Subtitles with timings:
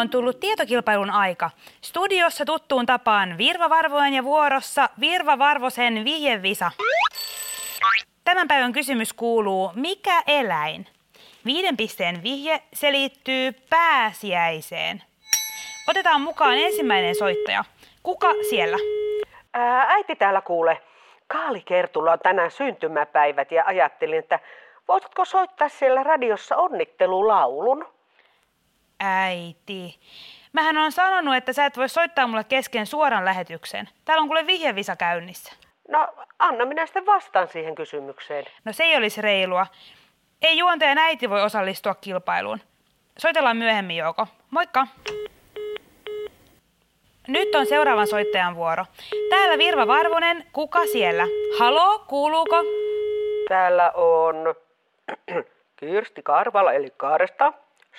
[0.00, 1.50] On tullut tietokilpailun aika.
[1.80, 6.70] Studiossa tuttuun tapaan Virva Varvojen ja vuorossa Virva Varvosen vihjevisa.
[8.24, 10.86] Tämän päivän kysymys kuuluu, mikä eläin?
[11.44, 15.02] Viiden pisteen vihje, se liittyy pääsiäiseen.
[15.88, 17.64] Otetaan mukaan ensimmäinen soittaja.
[18.02, 18.76] Kuka siellä?
[19.54, 20.80] Ää, äiti täällä kuule.
[21.26, 24.40] Kaali Kertulla on tänään syntymäpäivät ja ajattelin, että
[24.88, 27.99] voisitko soittaa siellä radiossa onnittelulaulun?
[29.00, 30.00] Äiti.
[30.52, 33.88] Mähän on sanonut, että sä et voi soittaa mulle kesken suoran lähetyksen.
[34.04, 35.52] Täällä on kuule vihjevisa käynnissä.
[35.88, 38.44] No, anna minä sitten vastaan siihen kysymykseen.
[38.64, 39.66] No se ei olisi reilua.
[40.42, 42.60] Ei juontajan äiti voi osallistua kilpailuun.
[43.18, 44.26] Soitellaan myöhemmin, Jouko.
[44.50, 44.86] Moikka!
[47.28, 48.84] Nyt on seuraavan soittajan vuoro.
[49.30, 51.26] Täällä Virva Varvonen, kuka siellä?
[51.58, 52.56] Halo, kuuluuko?
[53.48, 54.54] Täällä on
[55.76, 57.52] Kirsti Karvala eli Kaaresta.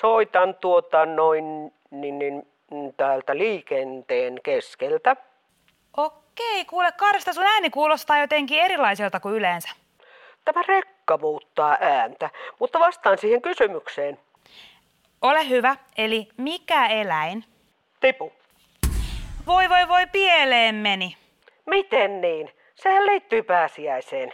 [0.00, 2.42] Soitan tuota noin niin, niin,
[2.96, 5.16] täältä liikenteen keskeltä.
[5.96, 9.68] Okei, kuule Karsta, sun ääni kuulostaa jotenkin erilaiselta kuin yleensä.
[10.44, 14.18] Tämä rekka muuttaa ääntä, mutta vastaan siihen kysymykseen.
[15.22, 17.44] Ole hyvä, eli mikä eläin?
[18.00, 18.32] Tipu.
[19.46, 21.16] Voi voi voi, pieleen meni.
[21.66, 22.50] Miten niin?
[22.74, 24.32] Sehän liittyy pääsiäiseen.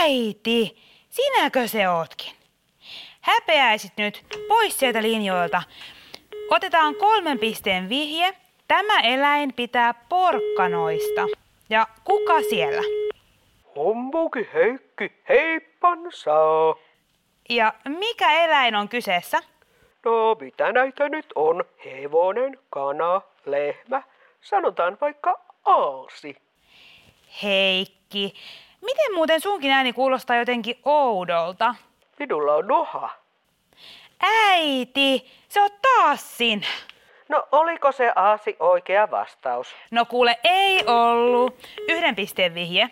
[0.00, 0.76] Äiti,
[1.08, 2.32] sinäkö se ootkin?
[3.24, 5.62] Häpeäisit nyt pois sieltä linjoilta.
[6.50, 8.34] Otetaan kolmen pisteen vihje.
[8.68, 11.26] Tämä eläin pitää porkkanoista.
[11.70, 12.82] Ja kuka siellä?
[13.76, 16.74] Hombuki Heikki, heippansaa.
[17.48, 19.38] Ja mikä eläin on kyseessä?
[20.04, 21.64] No, mitä näitä nyt on?
[21.84, 24.02] Hevonen, kana, lehmä.
[24.40, 26.36] Sanotaan vaikka aasi.
[27.42, 28.34] Heikki,
[28.80, 31.74] miten muuten sunkin ääni kuulostaa jotenkin oudolta?
[32.18, 33.10] Minulla on noha.
[34.22, 36.66] Äiti, se on taas sinä.
[37.28, 39.74] No, oliko se aasi oikea vastaus?
[39.90, 41.56] No kuule, ei ollut.
[41.88, 42.90] Yhden pisteen vihje.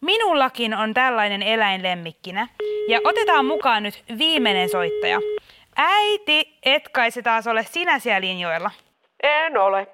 [0.00, 2.48] Minullakin on tällainen eläin lemmikkinä.
[2.88, 5.18] Ja otetaan mukaan nyt viimeinen soittaja.
[5.76, 8.70] Äiti, et kai se taas ole sinä siellä linjoilla?
[9.22, 9.86] En ole.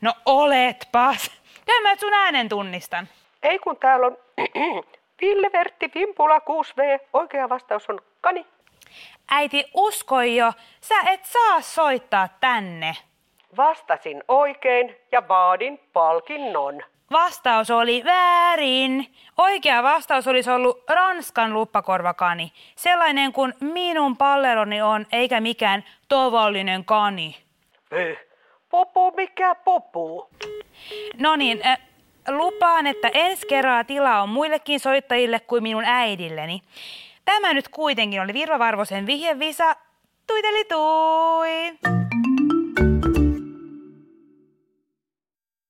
[0.00, 1.30] No oletpas.
[1.66, 3.08] Käy mä sun äänen tunnistan.
[3.42, 4.16] Ei kun täällä on
[5.24, 7.06] Ville Vertti Vimpula 6V.
[7.12, 8.46] Oikea vastaus on kani.
[9.28, 12.96] Äiti, uskoi jo, sä et saa soittaa tänne.
[13.56, 16.82] Vastasin oikein ja vaadin palkinnon.
[17.12, 19.06] Vastaus oli väärin.
[19.38, 22.52] Oikea vastaus olisi ollut Ranskan luppakorvakani.
[22.76, 27.36] Sellainen kuin minun palleroni on, eikä mikään tavallinen kani.
[27.90, 28.18] Pöh,
[28.70, 30.28] popu mikä popu?
[31.18, 31.78] No niin, äh,
[32.28, 36.62] lupaan, että ensi kerralla tilaa on muillekin soittajille kuin minun äidilleni.
[37.24, 39.76] Tämä nyt kuitenkin oli Virva Varvosen vihjevisa.
[40.26, 42.03] Tuiteli tui!